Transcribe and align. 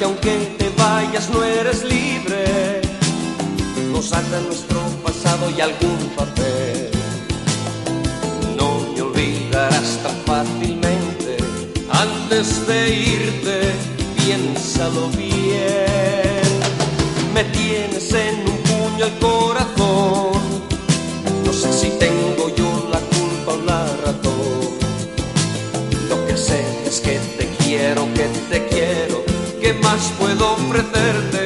que 0.00 0.06
aunque 0.06 0.56
te 0.56 0.70
vayas 0.78 1.28
no 1.28 1.44
eres 1.44 1.84
libre, 1.84 2.80
nos 3.92 4.10
ata 4.14 4.40
nuestro 4.40 4.80
pasado 5.04 5.50
y 5.54 5.60
algún 5.60 5.98
papel. 6.16 6.90
No 8.56 8.80
me 8.94 9.02
olvidarás 9.02 9.98
tan 10.02 10.16
fácilmente, 10.24 11.36
antes 11.92 12.66
de 12.66 12.88
irte, 12.88 13.60
piénsalo 14.16 15.08
bien. 15.18 16.48
Me 17.34 17.44
tienes 17.44 18.10
en 18.14 18.36
un 18.48 18.56
puño 18.68 19.04
el 19.04 19.18
corazón 19.18 19.39
puedo 30.18 30.52
ofrecerte? 30.52 31.39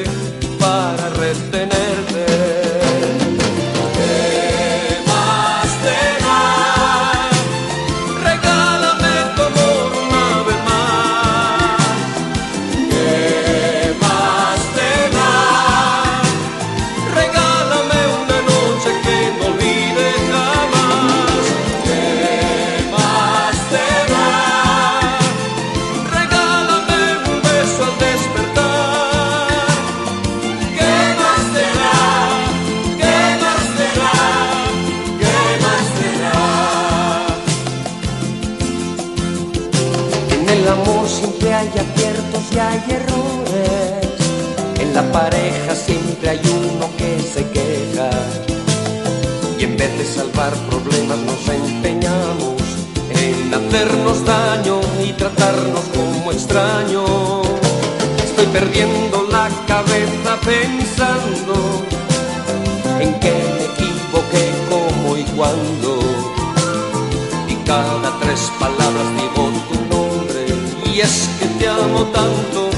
hay 46.28 46.40
uno 46.44 46.88
que 46.96 47.18
se 47.20 47.48
queja. 47.50 48.10
Y 49.58 49.64
en 49.64 49.76
vez 49.76 49.98
de 49.98 50.04
salvar 50.04 50.52
problemas 50.70 51.18
nos 51.18 51.48
empeñamos 51.48 52.62
en 53.10 53.54
hacernos 53.54 54.24
daño 54.24 54.80
y 55.04 55.12
tratarnos 55.12 55.84
como 55.94 56.32
extraños. 56.32 57.46
Estoy 58.24 58.46
perdiendo 58.46 59.26
la 59.30 59.48
cabeza 59.66 60.38
pensando 60.44 61.54
en 63.00 63.14
que 63.20 63.32
me 63.56 63.64
equivoqué, 63.72 64.44
cómo 64.70 65.16
y 65.16 65.24
cuándo. 65.36 66.00
Y 67.48 67.54
cada 67.66 68.18
tres 68.20 68.50
palabras 68.58 69.08
digo 69.16 69.50
tu 69.68 69.94
nombre. 69.94 70.46
Y 70.92 71.00
es 71.00 71.28
que 71.38 71.46
te 71.58 71.68
amo 71.68 72.04
tanto, 72.18 72.70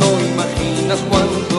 no 0.00 0.08
imaginas 0.32 0.98
cuánto. 1.08 1.57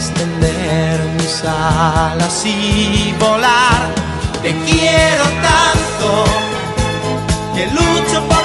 extender 0.00 0.98
mis 1.18 1.44
alas 1.44 2.42
y 2.46 3.14
volar. 3.20 3.80
Te 4.42 4.50
quiero 4.64 5.24
tanto 5.48 6.24
que 7.54 7.66
lucho 7.66 8.26
por 8.26 8.39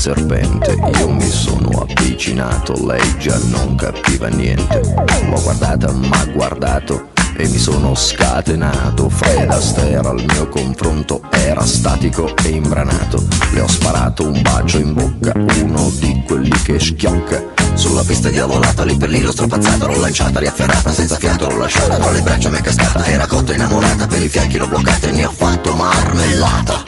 serpente. 0.00 0.76
Io 0.98 1.10
mi 1.10 1.28
sono 1.28 1.86
avvicinato, 1.86 2.74
lei 2.86 3.18
già 3.18 3.38
non 3.50 3.74
capiva 3.74 4.28
niente. 4.28 4.80
L'ho 5.28 5.40
guardata, 5.42 5.92
ma 5.92 6.24
guardato 6.32 7.10
e 7.36 7.46
mi 7.46 7.58
sono 7.58 7.94
scatenato. 7.94 9.10
Fred 9.10 9.50
Astaire 9.50 10.08
al 10.08 10.24
mio 10.26 10.48
confronto 10.48 11.20
era 11.30 11.64
statico 11.66 12.34
e 12.44 12.48
imbranato. 12.48 13.22
Le 13.52 13.60
ho 13.60 13.68
sparato 13.68 14.26
un 14.26 14.40
bacio 14.40 14.78
in 14.78 14.94
bocca, 14.94 15.34
uno 15.36 15.90
di 15.98 16.22
quelli 16.26 16.58
che 16.62 16.80
schiocca 16.80 17.59
Sulla 17.80 18.04
pista 18.04 18.28
diavolata, 18.28 18.84
lì 18.84 18.94
per 18.94 19.08
lì 19.08 19.22
l'ho 19.22 19.32
strapazzato 19.32 19.86
L'ho 19.86 19.98
lanciata, 19.98 20.38
riafferrata, 20.38 20.92
senza 20.92 21.16
fiato 21.16 21.48
l'ho 21.48 21.56
lasciata 21.56 21.96
Tra 21.96 22.10
le 22.10 22.20
braccia 22.20 22.50
mi 22.50 22.58
è 22.58 22.60
cascata, 22.60 23.06
era 23.06 23.26
cotta 23.26 23.54
innamorata 23.54 24.06
Per 24.06 24.22
i 24.22 24.28
fianchi 24.28 24.58
l'ho 24.58 24.68
bloccata 24.68 25.08
e 25.08 25.12
ne 25.12 25.24
ho 25.24 25.30
fatto 25.30 25.74
marmellata 25.74 26.84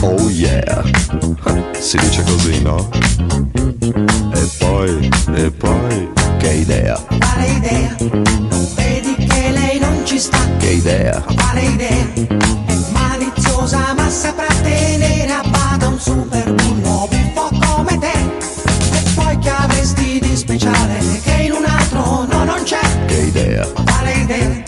Oh 0.00 0.28
yeah, 0.28 0.82
si 1.78 1.96
dice 1.98 2.24
così, 2.24 2.60
no? 2.62 2.88
E 4.34 4.50
poi, 4.58 5.08
e 5.36 5.50
poi, 5.52 6.10
che 6.38 6.48
idea? 6.48 7.00
Quale 7.06 7.46
idea? 7.46 7.96
Non 8.00 8.68
vedi 8.74 9.14
che 9.14 9.50
lei 9.52 9.78
non 9.78 10.04
ci 10.04 10.18
sta? 10.18 10.38
Che 10.58 10.68
idea? 10.68 11.20
Quale 11.20 11.60
idea? 11.60 12.06
È 12.66 12.76
maliziosa 12.90 13.94
ma 13.94 14.10
saprà 14.10 14.52
tenere 14.62 15.32
a 15.32 15.44
bada 15.48 15.86
un 15.86 16.00
super 16.00 16.54
bullo 16.54 17.19
idea? 23.60 23.66
Quale 23.84 24.12
idea? 24.12 24.62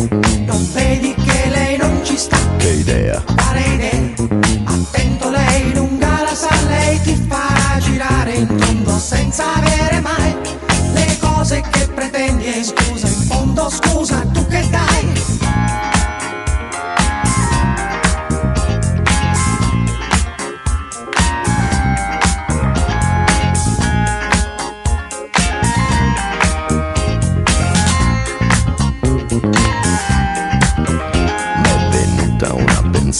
Non 0.46 0.68
vedi 0.72 1.14
che 1.14 1.48
lei 1.48 1.76
non 1.76 2.00
ci 2.04 2.16
sta? 2.16 2.36
Che 2.56 2.68
idea? 2.68 3.22
Quale 3.22 3.60
idea? 3.60 4.00
Attento 4.64 5.30
lei 5.30 5.74
lunga 5.74 6.22
la 6.22 6.34
sa, 6.34 6.54
lei 6.68 7.00
ti 7.00 7.14
fa 7.28 7.78
girare 7.78 8.32
in 8.34 8.46
tondo 8.46 8.98
senza 8.98 9.54
avere 9.54 10.00
mai 10.00 10.41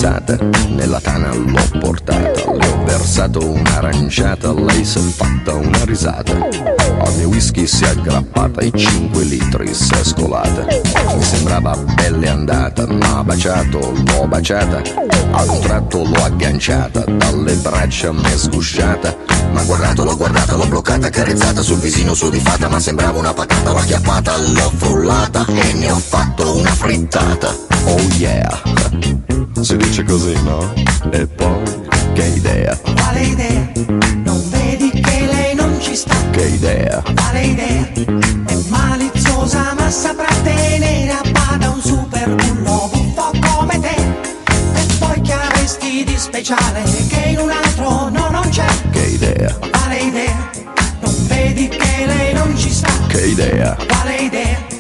Pensata, 0.03 0.37
nella 0.71 0.99
tana 0.99 1.33
l'ho 1.33 1.79
portata, 1.79 2.33
le 2.33 2.67
ho 2.67 2.85
versato 2.85 3.49
un'aranciata, 3.49 4.53
lei 4.53 4.85
si 4.85 4.99
è 4.99 5.01
fatta 5.01 5.55
una 5.55 5.85
risata. 5.85 6.33
Al 6.33 7.15
mio 7.19 7.29
whisky 7.29 7.69
si 7.69 7.85
è 7.85 7.91
aggrappata 7.91 8.63
e 8.63 8.73
5 8.75 9.23
litri 9.23 9.73
si 9.73 9.95
è 9.95 10.03
scolata. 10.03 10.67
Mi 10.67 11.23
sembrava 11.23 11.77
belle 11.77 12.29
andata, 12.29 12.85
ma 12.89 13.23
baciato, 13.23 13.79
l'ho 13.79 14.27
baciata. 14.27 14.83
A 15.31 15.43
un 15.45 15.61
tratto 15.61 15.99
l'ho 15.99 16.25
agganciata, 16.25 17.05
dalle 17.05 17.55
braccia 17.55 18.11
m'è 18.11 18.37
sgusciata. 18.37 19.15
Ma 19.53 19.63
guardato, 19.63 20.03
l'ho 20.03 20.17
guardata, 20.17 20.57
l'ho 20.57 20.67
bloccata, 20.67 21.11
carezzata 21.11 21.63
sul 21.63 21.79
visino 21.79 22.13
su 22.15 22.29
di 22.29 22.41
fatta, 22.41 22.69
ma 22.69 22.81
sembrava 22.81 23.21
una 23.21 23.35
patata, 23.35 23.71
l'ho 23.71 23.79
acchiappata, 23.79 24.37
l'ho 24.37 24.73
frullata 24.75 25.47
e 25.47 25.75
ne 25.75 25.93
ho 25.93 25.99
fatto 25.99 26.57
una 26.57 26.73
frittata. 26.73 27.55
Oh 27.85 28.01
yeah! 28.17 28.92
Si 29.63 29.77
dice 29.77 30.03
così, 30.03 30.35
no? 30.43 30.73
E 31.11 31.27
poi, 31.27 31.63
Che 32.15 32.25
idea, 32.25 32.77
Quale 32.97 33.21
idea? 33.23 33.71
Non 34.25 34.43
vedi 34.51 34.91
che 34.91 35.21
lei 35.31 35.55
non 35.55 35.81
ci 35.81 35.95
sta? 35.95 36.15
che 36.33 36.47
idea, 36.49 37.03
Quale 37.15 37.43
idea? 37.45 37.89
È 38.47 38.57
maliziosa 38.69 39.75
ma 39.79 39.89
saprà 39.91 40.29
tenere 40.43 41.11
a 41.11 41.23
bada 41.31 41.71
un 41.71 41.81
super 41.81 42.35
bullo 42.35 42.91
buffo 42.93 43.31
come 43.41 43.79
te. 43.79 43.95
E 44.75 44.87
poi 44.99 45.21
che 45.21 45.33
avresti 45.33 46.05
di 46.05 46.15
speciale 46.19 46.83
che 47.09 47.29
in 47.29 47.39
un 47.39 47.51
altro 47.51 48.09
no 48.11 48.29
non 48.31 48.49
c'è? 48.51 48.67
che 48.91 49.01
idea, 49.07 49.57
Quale 49.71 49.99
idea? 49.99 50.51
Non 51.01 51.15
vedi 51.29 51.69
che 51.69 52.05
lei 52.07 52.35
non 52.35 52.57
ci 52.59 52.71
sta? 52.71 52.91
che 53.07 53.27
idea, 53.27 53.77
Quale 53.87 54.17
idea? 54.17 54.72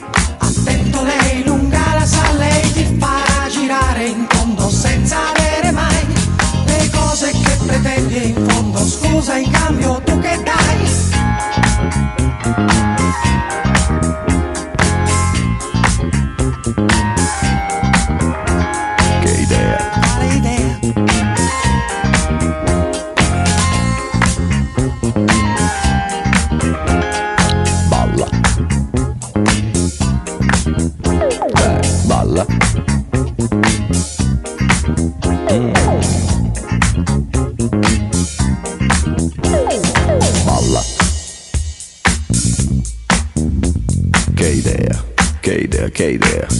okay 46.02 46.16
there. 46.16 46.51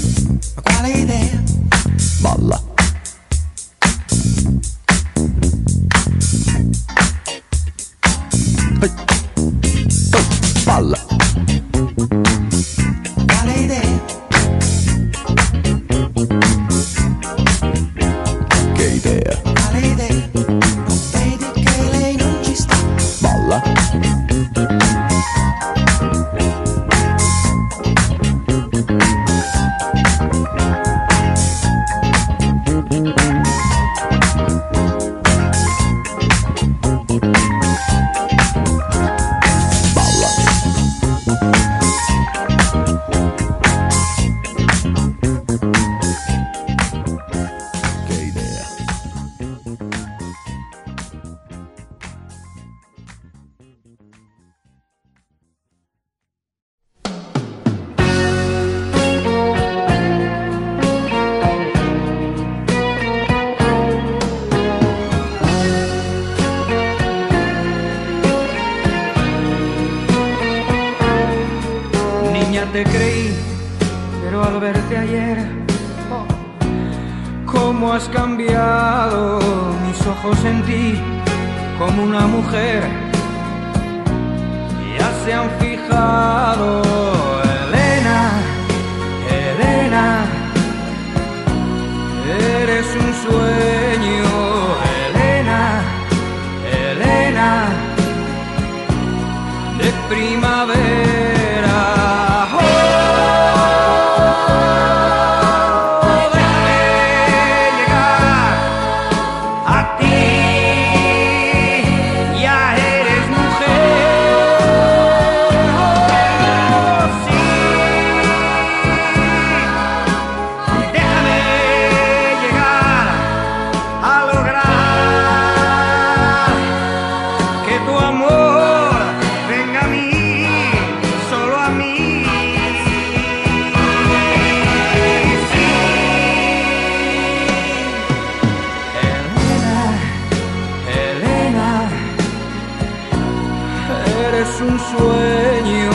Un 144.63 144.79
sueño, 144.79 145.91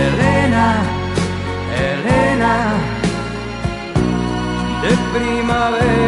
Elena, 0.00 0.82
Elena, 1.76 2.74
de 4.82 5.18
primavera. 5.18 5.99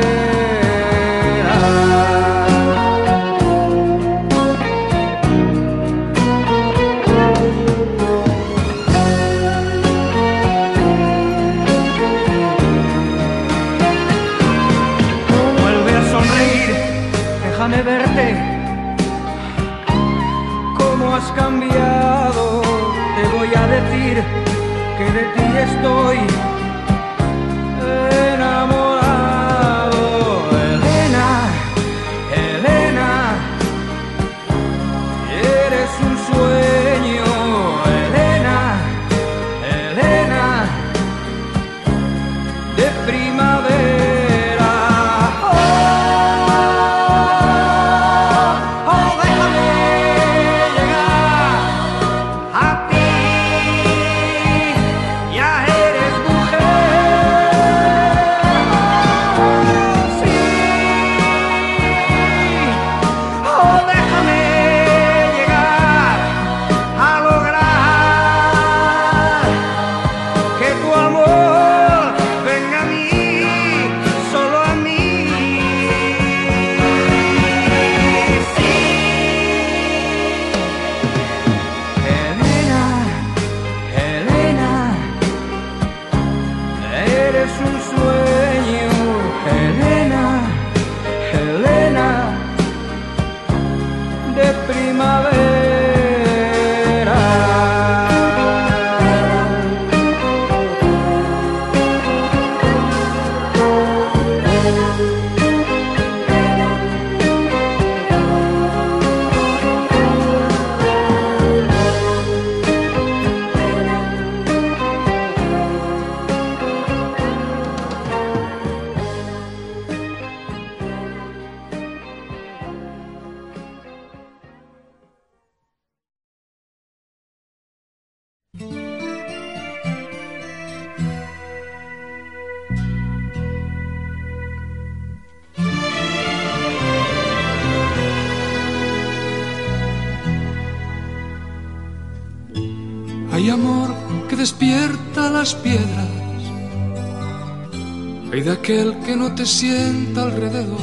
Que 149.12 149.18
no 149.18 149.34
te 149.34 149.44
sienta 149.44 150.22
alrededor. 150.22 150.80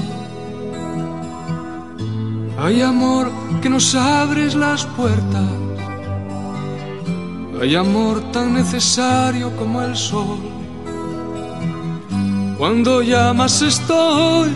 Hay 2.59 2.79
amor 2.83 3.31
que 3.59 3.69
nos 3.71 3.95
abres 3.95 4.53
las 4.53 4.85
puertas. 4.97 5.49
Hay 7.59 7.75
amor 7.75 8.21
tan 8.31 8.53
necesario 8.53 9.47
como 9.57 9.81
el 9.81 9.95
sol. 9.95 10.37
Cuando 12.59 13.01
llamas 13.01 13.63
estoy 13.63 14.49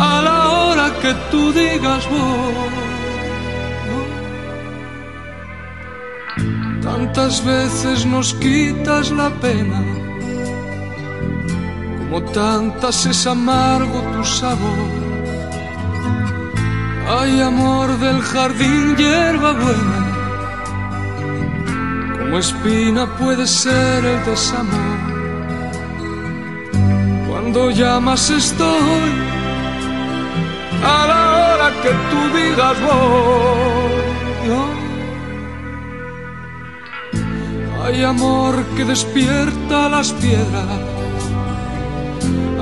a 0.00 0.22
la 0.22 0.38
hora 0.48 0.86
que 1.02 1.12
tú 1.30 1.52
digas 1.52 2.08
voy. 2.08 2.54
Tantas 6.82 7.44
veces 7.44 8.06
nos 8.06 8.32
quitas 8.34 9.10
la 9.10 9.28
pena, 9.44 9.84
como 12.08 12.22
tantas 12.22 13.04
es 13.06 13.26
amargo 13.26 14.00
tu 14.12 14.24
sabor. 14.24 14.90
Hay 17.08 17.40
amor 17.40 17.98
del 17.98 18.20
jardín, 18.20 18.96
hierba 18.96 19.52
buena, 19.52 20.00
como 22.18 22.38
espina 22.38 23.06
puede 23.16 23.46
ser 23.46 24.04
el 24.04 24.24
desamor. 24.24 24.98
Cuando 27.28 27.70
llamas 27.70 28.30
estoy, 28.30 29.10
a 30.84 31.06
la 31.10 31.22
hora 31.38 31.70
que 31.82 31.90
tú 32.10 32.20
digas 32.38 32.76
voy. 32.86 33.66
Hay 37.84 38.02
amor 38.02 38.64
que 38.76 38.84
despierta 38.84 39.88
las 39.88 40.12
piedras. 40.12 40.95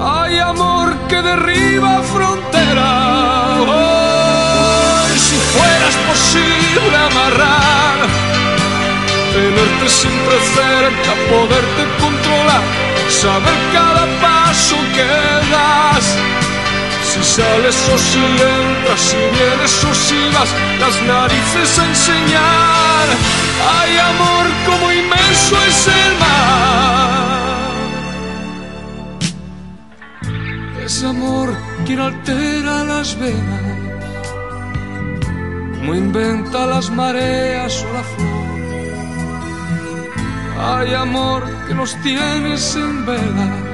Hay 0.06 0.38
amor 0.38 0.94
que 1.08 1.22
derriba 1.22 2.02
fronteras. 2.02 3.58
Oh, 3.66 5.06
si 5.16 5.36
fueras 5.54 5.94
posible 6.10 6.96
amarrar, 7.08 7.96
tenerte 9.32 9.88
siempre 9.88 10.36
cerca, 10.58 11.12
poderte 11.30 11.82
controlar, 12.02 12.62
saber 13.08 13.56
cada 13.72 14.04
paso 14.20 14.76
que 14.94 15.08
das. 15.50 16.04
Si 17.02 17.22
sales 17.24 17.76
o 17.94 17.96
si 17.96 18.18
entras, 18.18 19.00
si 19.00 19.16
vienes 19.16 19.84
o 19.84 19.94
si 19.94 20.20
vas, 20.34 20.50
las 20.80 21.00
narices 21.02 21.78
a 21.78 21.86
enseñar. 21.86 23.06
Hay 23.72 23.96
amor 23.96 24.46
como 24.66 24.92
inmenso 24.92 25.56
es 25.66 25.86
el 25.86 26.18
mar. 26.18 27.33
Amor 31.04 31.54
quien 31.84 32.00
altera 32.00 32.84
las 32.84 33.18
venas, 33.18 33.62
como 35.76 35.94
inventa 35.94 36.66
las 36.66 36.90
mareas 36.90 37.84
o 37.84 37.92
la 37.92 38.02
flor. 38.02 38.34
Hay 40.66 40.94
amor 40.94 41.42
que 41.66 41.74
nos 41.74 41.94
tienes 42.02 42.76
en 42.76 43.04
vela 43.06 43.64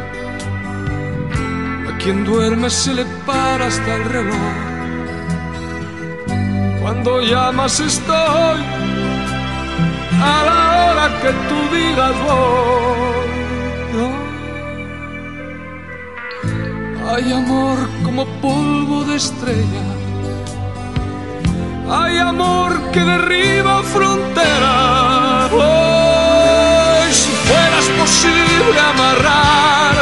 quien 2.02 2.24
duerme 2.24 2.70
se 2.70 2.94
le 2.94 3.04
para 3.26 3.66
hasta 3.66 3.94
el 3.94 4.04
reloj. 4.04 4.52
Cuando 6.80 7.20
llamas 7.20 7.78
estoy 7.78 8.60
a 10.22 10.44
la 10.48 10.60
hora 10.82 11.20
que 11.20 11.30
tú 11.48 11.76
digas 11.76 12.14
voy. 12.24 12.70
Hay 17.12 17.32
amor 17.32 17.76
como 18.04 18.24
polvo 18.40 19.04
de 19.04 19.16
estrella. 19.16 19.84
Hay 21.90 22.18
amor 22.18 22.80
que 22.92 23.00
derriba 23.00 23.82
fronteras. 23.82 25.50
Oh, 25.52 27.02
si 27.10 27.30
fueras 27.48 27.86
posible 27.98 28.80
amarrar 28.92 29.96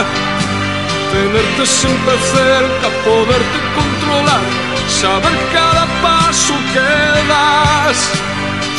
tenerte 1.13 1.67
siempre 1.67 2.15
cerca, 2.37 2.89
poderte 3.05 3.59
controlar, 3.79 4.45
saber 5.01 5.37
cada 5.53 5.87
paso 6.03 6.55
que 6.75 6.91
das. 7.33 7.99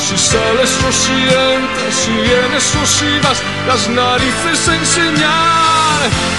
Si 0.06 0.18
sales 0.18 0.72
o 0.88 0.92
si 0.92 1.18
si 2.00 2.12
vienes 2.12 2.76
o 2.76 2.86
si 2.86 3.12
vas, 3.24 3.42
las 3.68 3.90
narices 3.90 4.68
a 4.68 5.79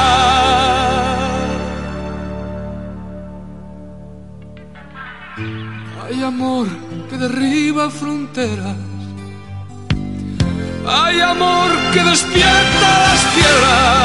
Hay 6.05 6.23
amor 6.23 6.67
que 7.09 7.17
derriba 7.17 7.91
fronteras. 7.91 8.77
Hay 10.87 11.21
amor 11.21 11.71
que 11.93 12.03
despierta 12.03 12.89
las 13.07 13.21
piedras. 13.35 14.02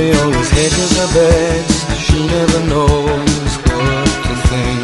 Coriolis 0.00 0.48
hedges 0.48 0.92
her 0.96 1.08
bets 1.12 1.76
She 2.00 2.26
never 2.26 2.60
knows 2.72 3.52
what 3.68 4.08
to 4.24 4.34
think. 4.48 4.82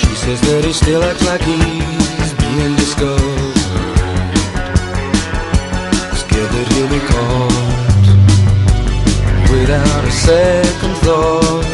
She 0.00 0.12
says 0.16 0.40
that 0.40 0.64
he 0.64 0.72
still 0.72 1.04
acts 1.04 1.24
like 1.24 1.42
he's 1.42 2.32
being 2.42 2.74
discovered. 2.74 3.54
Scared 6.18 6.50
that 6.50 6.66
he'll 6.74 6.90
be 6.90 7.02
caught 7.12 8.06
Without 9.52 10.04
a 10.04 10.10
second 10.10 10.96
thought. 11.04 11.71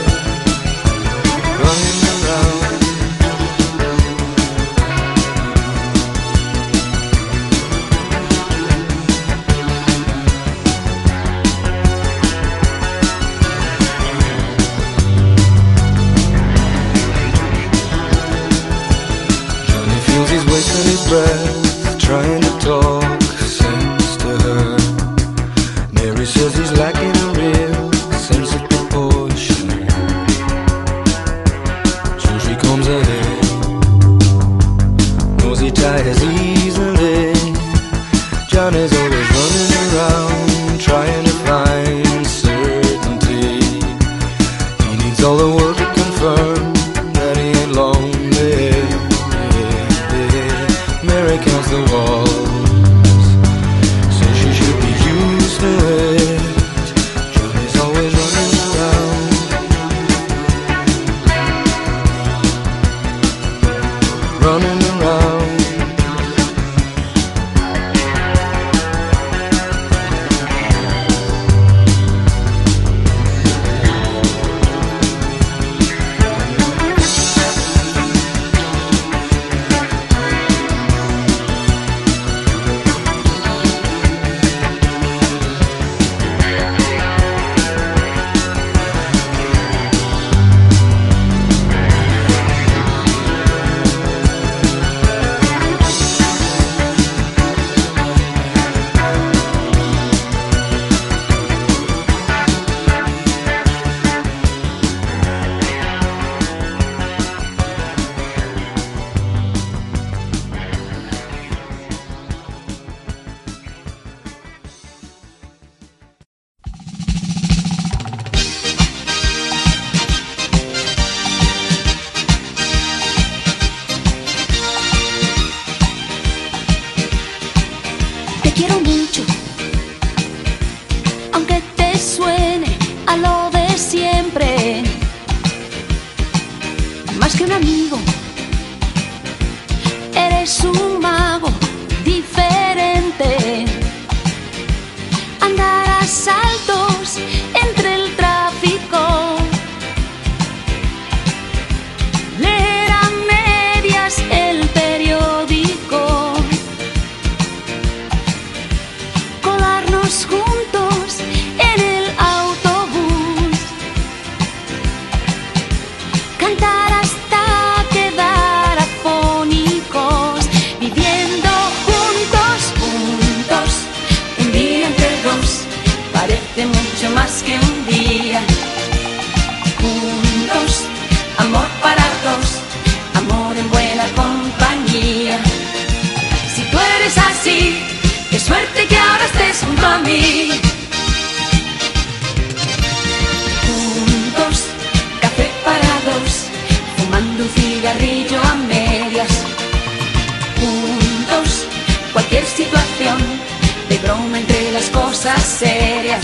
miserias. 205.60 206.22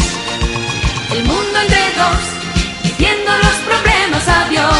El 1.12 1.24
mundo 1.24 1.58
entre 1.62 1.78
dos, 1.96 2.84
diciendo 2.84 3.32
los 3.42 3.56
problemas 3.66 4.28
a 4.28 4.48
Dios. 4.48 4.70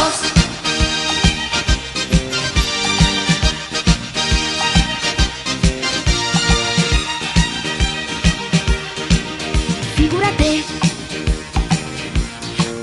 Figúrate, 9.95 10.63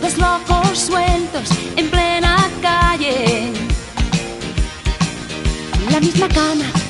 los 0.03 0.19
locos 0.19 0.79
sueltos 0.79 1.49
en 1.77 1.91
plena 1.91 2.51
calle, 2.61 3.51
la 5.91 6.01
misma 6.01 6.29
cama 6.29 6.82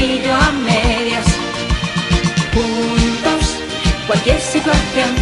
brillo 0.00 0.34
a 0.34 0.52
medias. 0.52 1.26
Juntos, 2.54 3.58
cualquier 4.06 4.40
situación 4.40 5.19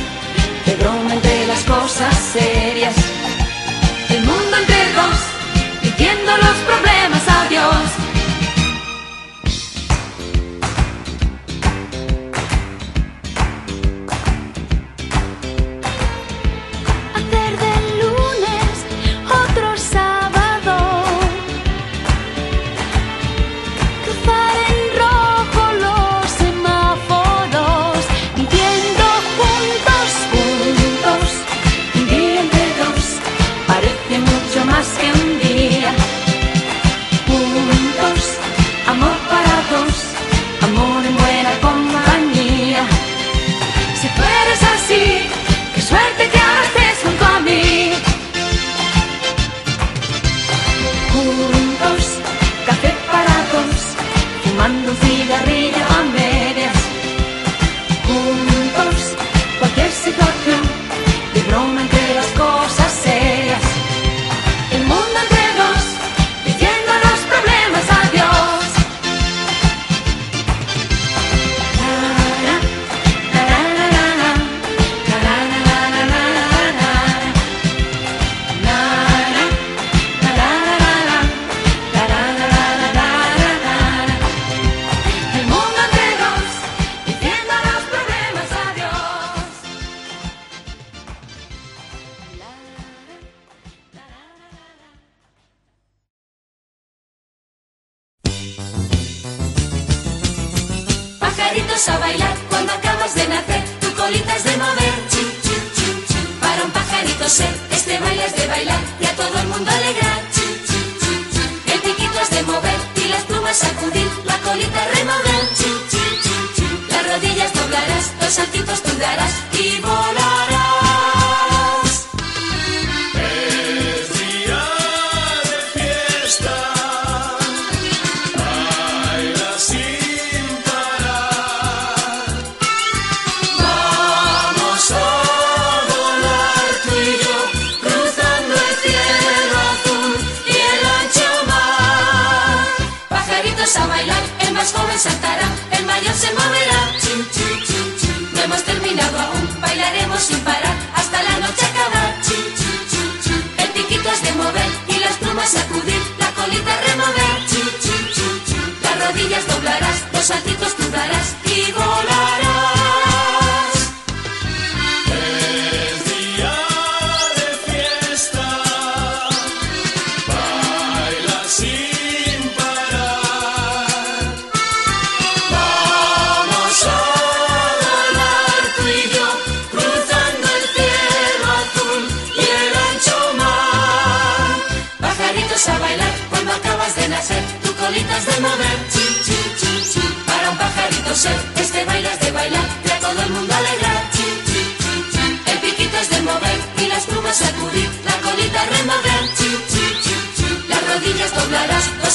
saltitos 160.29 160.78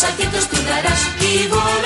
tus 0.03 0.11
alientos 0.11 0.47
cuidarás 0.47 0.99
y 1.21 1.47
volarás. 1.47 1.82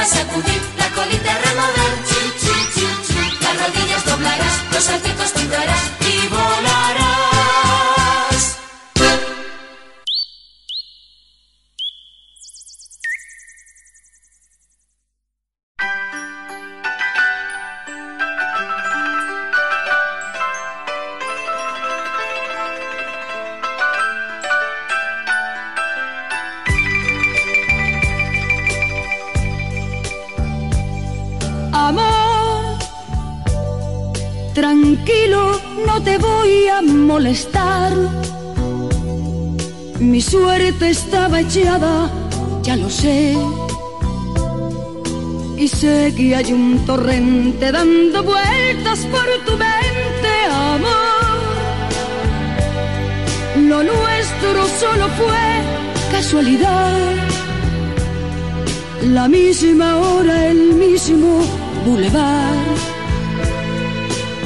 palmas 0.00 0.08
sacudir, 0.08 0.62
la 0.78 0.88
colita 0.94 1.38
remover, 1.44 1.92
chi, 2.08 2.22
chi, 2.40 2.54
chi, 2.74 2.86
chi. 3.06 3.44
Las 3.44 3.54
rodillas 3.60 4.04
doblarás, 4.04 4.54
los 4.72 4.84
saltitos 4.84 5.19
ya 41.48 42.76
lo 42.76 42.90
sé. 42.90 43.34
Y 45.56 45.68
sé 45.68 46.12
que 46.16 46.36
hay 46.36 46.52
un 46.52 46.84
torrente 46.86 47.72
dando 47.72 48.22
vueltas 48.22 49.06
por 49.06 49.26
tu 49.46 49.52
mente, 49.52 50.32
amor. 50.50 50.90
Lo 53.68 53.82
nuestro 53.82 54.66
solo 54.80 55.08
fue 55.18 56.10
casualidad. 56.12 57.16
La 59.02 59.28
misma 59.28 59.96
hora, 59.96 60.46
el 60.46 60.74
mismo 60.74 61.42
bulevar. 61.86 62.54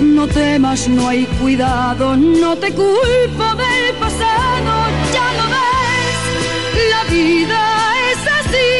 No 0.01 0.27
temas, 0.29 0.89
no 0.89 1.09
hay 1.09 1.25
cuidado, 1.41 2.17
no 2.17 2.57
te 2.57 2.73
culpo 2.73 3.55
del 3.57 3.64
vida 7.23 7.61
es 8.11 8.21
así. 8.39 8.73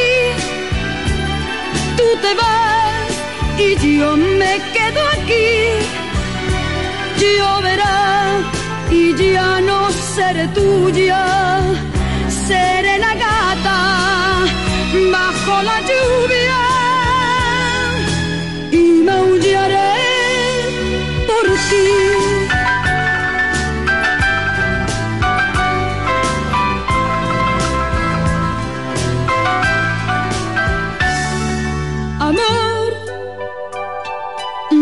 Tú 1.97 2.07
te 2.21 2.33
vas 2.41 3.09
y 3.57 3.97
yo 3.97 4.17
me 4.17 4.53
quedo 4.75 5.01
aquí. 5.17 5.49
Lloverá 7.19 7.97
y 8.91 9.33
ya 9.33 9.61
no 9.61 9.89
seré 9.91 10.47
tuya, 10.49 11.23
seré 12.47 12.99
la 12.99 13.13
gata 13.15 13.79
bajo 15.11 15.63
la 15.63 15.84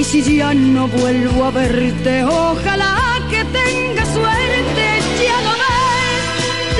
Y 0.00 0.04
si 0.04 0.36
ya 0.38 0.54
no 0.54 0.88
vuelvo 0.88 1.44
a 1.44 1.50
verte, 1.50 2.24
ojalá 2.24 3.20
que 3.28 3.44
tengas 3.44 4.08
suerte, 4.08 4.86
ya 5.22 5.38
lo 5.46 5.52
ves, 5.62 6.24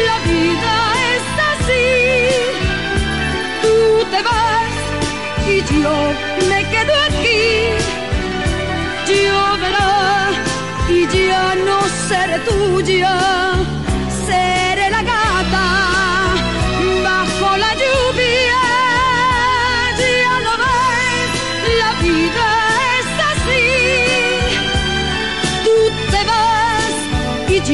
la 0.08 0.16
vida 0.30 0.74
es 1.12 1.24
así. 1.52 1.88
Tú 3.60 3.76
te 4.10 4.22
vas 4.22 4.72
y 5.52 5.82
yo 5.82 5.96
me 6.48 6.60
quedo 6.72 6.94
aquí. 7.08 7.42
Lloverá 9.06 10.30
y 10.88 11.06
ya 11.28 11.54
no 11.56 11.78
seré 12.08 12.38
tuya, 12.48 13.18
seré 14.26 14.88
la 14.88 15.02
gata 15.02 15.79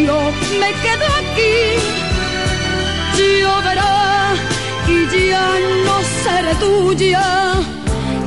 yo 0.05 0.19
me 0.61 0.71
quedo 0.83 1.07
aquí. 1.21 1.55
Lloverá 3.41 4.35
y 4.89 5.29
ya 5.31 5.49
no 5.87 5.97
seré 6.23 6.55
tuya, 6.57 7.27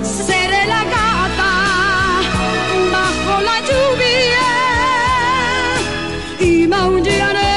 seré 0.01 0.65
la 0.65 0.83
gata 0.95 1.51
bajo 2.93 3.33
la 3.41 3.57
lluvia 3.67 4.49
y 6.39 6.67
maullaré 6.67 7.48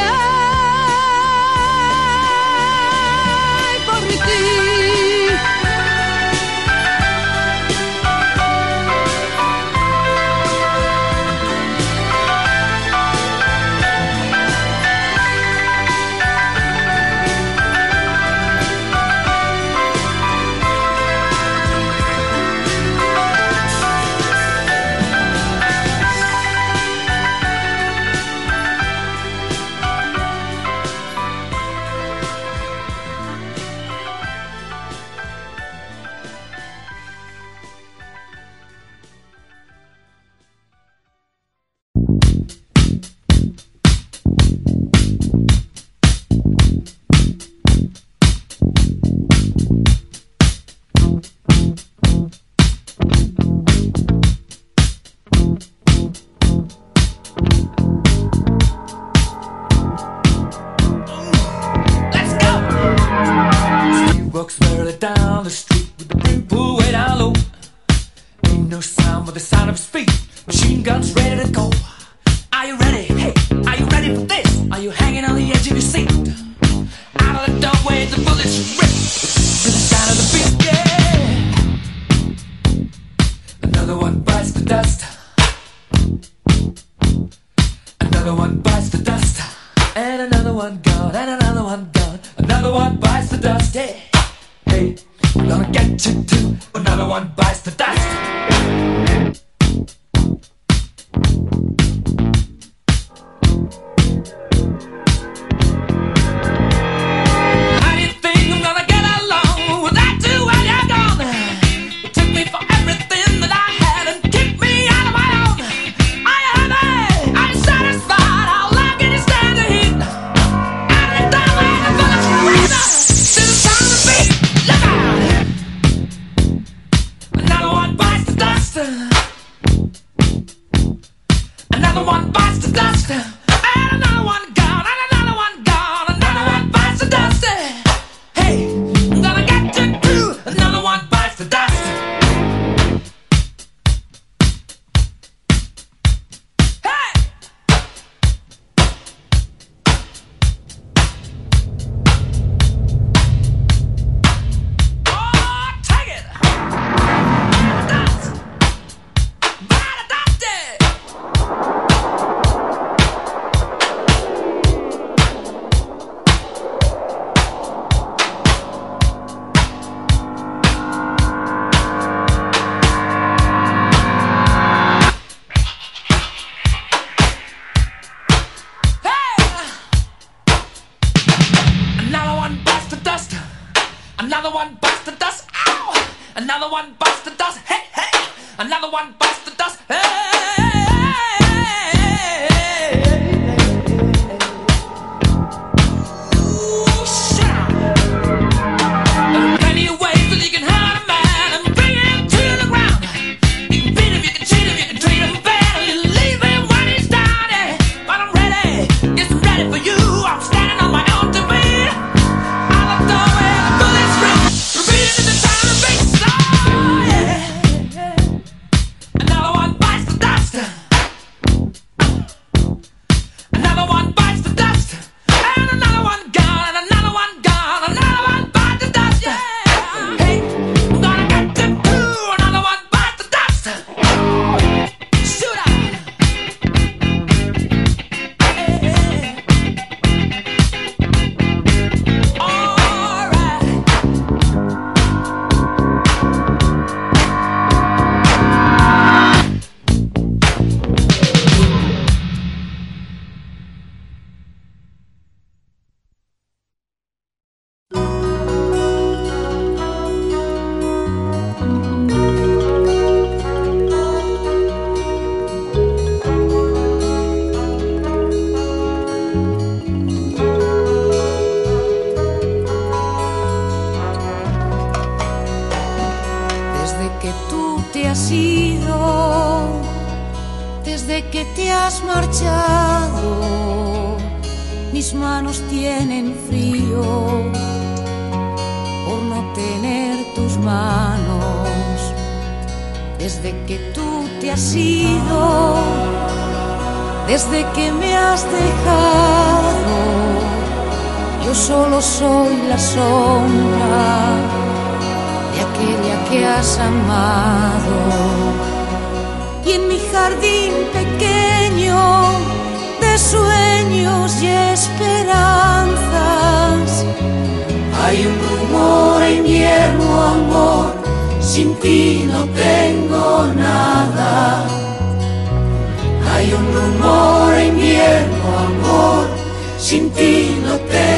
sin 329.92 330.08
ti 330.16 330.32
no 330.64 330.78
te 330.90 331.11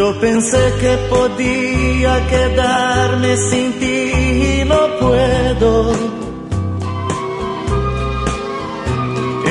Yo 0.00 0.18
pensé 0.18 0.62
que 0.80 0.96
podía 1.10 2.26
quedarme 2.26 3.36
sin 3.36 3.78
ti 3.78 4.12
y 4.56 4.64
no 4.64 4.80
puedo. 4.98 5.92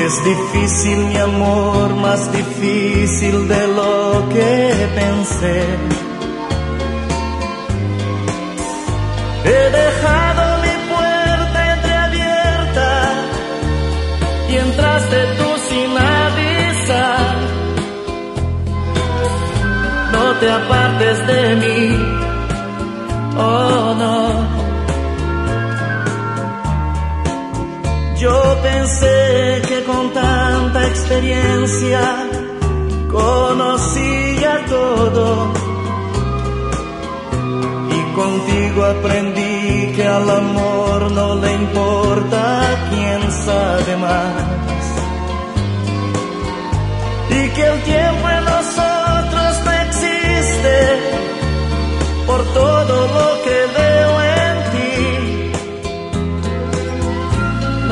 Es 0.04 0.14
difícil 0.24 0.98
mi 1.06 1.16
amor, 1.18 1.94
más 1.94 2.32
difícil 2.32 3.46
de 3.46 3.68
lo 3.78 4.28
que 4.34 4.88
pensé. 4.96 5.99
Te 20.40 20.50
apartes 20.50 21.26
de 21.26 21.56
mí. 21.56 21.80
Oh 23.36 23.94
no. 24.02 24.60
Yo 28.18 28.36
pensé 28.62 29.62
que 29.68 29.84
con 29.84 30.12
tanta 30.12 30.86
experiencia 30.86 32.02
conocía 33.10 34.64
todo. 34.68 35.52
Y 37.96 38.00
contigo 38.14 38.84
aprendí 38.84 39.92
que 39.96 40.06
al 40.06 40.28
amor 40.30 41.10
no 41.12 41.34
le 41.36 41.52
importa 41.52 42.42
quién 42.90 43.20
sabe 43.30 43.96
más. 43.96 44.82
Y 47.30 47.48
que 47.50 47.62
el 47.72 47.82
tiempo 47.82 48.28
por 52.30 52.42
todo 52.60 52.96
lo 53.16 53.28
que 53.44 53.58
veo 53.78 54.12
en 54.42 54.56
ti. 54.72 54.94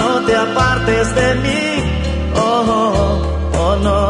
No 0.00 0.10
te 0.26 0.34
apartes 0.46 1.06
de 1.20 1.28
mí, 1.44 1.64
oh, 2.36 2.62
oh, 2.78 3.12
oh 3.64 3.76
no. 3.86 4.02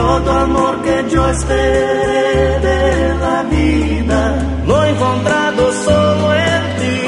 Todo 0.00 0.28
amor 0.46 0.74
que 0.86 0.96
yo 1.14 1.22
esperé 1.34 2.60
de 2.68 2.82
la 3.24 3.38
vida 3.56 4.20
lo 4.66 4.74
he 4.84 4.90
encontrado 4.90 5.62
solo 5.86 6.26
en 6.50 6.62
ti. 6.80 7.00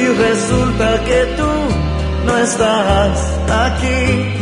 Y 0.00 0.02
resulta 0.26 0.88
que 1.08 1.20
tú 1.38 1.52
no 2.26 2.32
estás 2.38 3.14
aquí. 3.66 4.37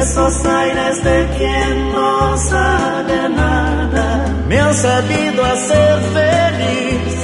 Esos 0.00 0.46
aires 0.46 1.04
de 1.04 1.28
quien 1.36 1.92
no 1.92 2.38
sabe 2.38 3.28
nada 3.28 4.34
me 4.48 4.58
han 4.58 4.72
sabido 4.72 5.44
hacer 5.44 6.00
feliz. 6.16 7.14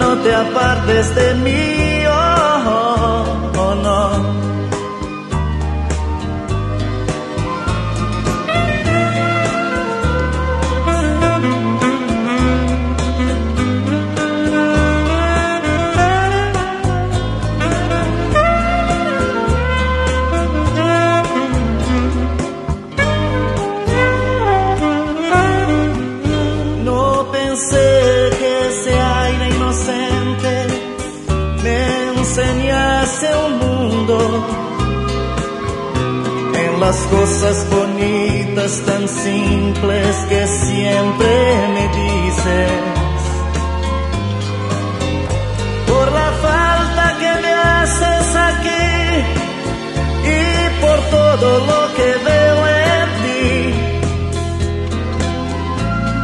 No 0.00 0.16
te 0.18 0.34
apartes 0.34 1.14
de 1.14 1.34
mí, 1.34 1.87
las 36.88 37.06
cosas 37.08 37.66
bonitas 37.68 38.80
tan 38.86 39.06
simples 39.06 40.16
que 40.30 40.46
siempre 40.46 41.32
me 41.74 41.84
dices. 42.00 42.70
Por 45.86 46.06
la 46.20 46.30
falta 46.46 47.04
que 47.20 47.32
me 47.44 47.52
haces 47.72 48.28
aquí 48.50 48.88
y 50.36 50.40
por 50.82 50.98
todo 51.16 51.48
lo 51.70 51.80
que 51.96 52.08
veo 52.28 52.58
en 52.96 53.08
ti. 53.22 53.44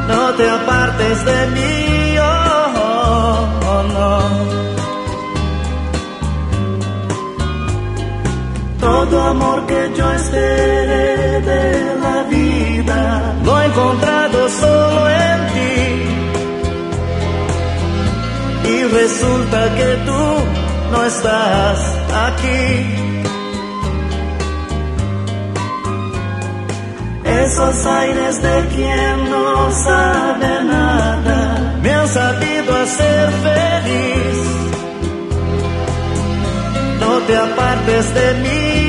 No 0.09 0.23
te 0.39 0.45
apartes 0.49 1.19
de 1.31 1.41
mí, 1.57 1.74
Todo 9.05 9.21
amor 9.23 9.67
que 9.67 9.93
yo 9.99 10.11
esperé 10.13 11.41
de 11.43 11.97
la 12.05 12.23
vida 12.23 13.35
lo 13.45 13.61
he 13.61 13.67
encontrado 13.67 14.49
solo 14.49 15.11
en 15.11 15.39
ti. 15.55 15.77
Y 18.73 18.85
resulta 18.85 19.75
que 19.79 19.89
tú 20.07 20.25
no 20.93 21.05
estás 21.05 21.79
aquí. 22.29 22.65
Esos 27.25 27.87
aires 27.87 28.43
de 28.43 28.67
quien 28.75 29.31
no 29.31 29.71
sabe 29.71 30.65
nada 30.65 31.79
me 31.83 31.91
han 31.93 32.09
sabido 32.09 32.75
hacer 32.75 33.31
feliz. 33.47 34.37
No 37.01 37.19
te 37.27 37.37
apartes 37.37 38.15
de 38.15 38.35
mí, 38.45 38.84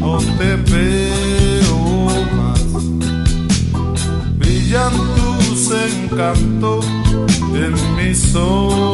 no 0.00 0.14
te 0.36 0.50
veo 0.70 1.80
más, 2.36 2.70
brillan 4.36 4.94
tus 5.16 5.60
encantos 5.70 6.84
en 7.54 7.72
mi 7.96 8.10
sol. 8.14 8.89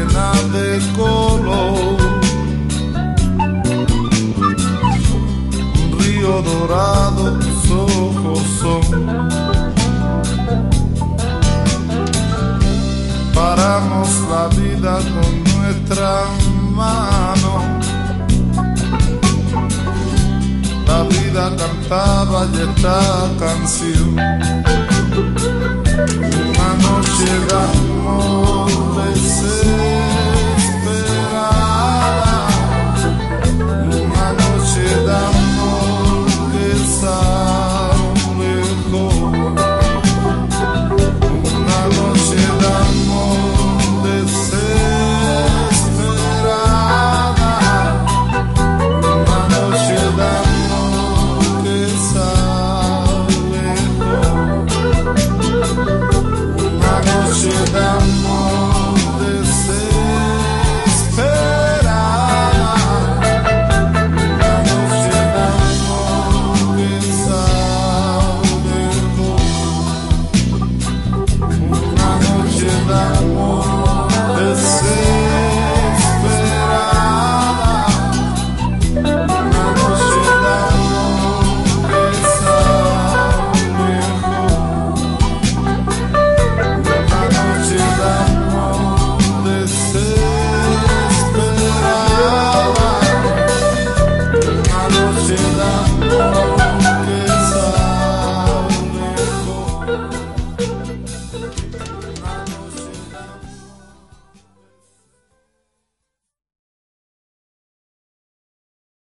Llena 0.00 0.32
de 0.52 0.80
color. 0.96 1.96
Un 5.82 5.98
río 5.98 6.42
dorado, 6.42 7.38
tus 7.38 7.70
ojos 7.70 8.40
son. 8.60 9.20
paramos 13.34 14.08
la 14.30 14.48
vida 14.48 14.98
con 15.14 15.32
nuestra 15.54 16.24
mano. 16.74 17.52
La 20.86 21.02
vida 21.04 21.52
cantaba 21.56 22.46
y 22.52 22.56
esta 22.56 23.00
canción. 23.38 24.59
Una 26.02 26.74
noche 26.82 27.30
de 27.46 27.54
amor 27.54 29.12
deseo. 29.12 29.99